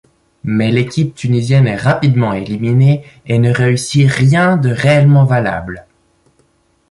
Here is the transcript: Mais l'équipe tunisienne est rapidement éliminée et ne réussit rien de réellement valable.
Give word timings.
Mais 0.45 0.71
l'équipe 0.71 1.13
tunisienne 1.13 1.67
est 1.67 1.75
rapidement 1.75 2.33
éliminée 2.33 3.05
et 3.27 3.37
ne 3.37 3.51
réussit 3.53 4.09
rien 4.09 4.57
de 4.57 4.71
réellement 4.71 5.25
valable. 5.25 5.85